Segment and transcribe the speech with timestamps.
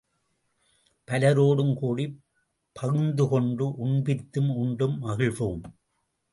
[1.07, 2.17] பலரோடும் கூடிப்
[2.75, 5.63] பகுத்துக்கொண்டு, உண்பித்தும் உண்டும் மகிழ்வோம்!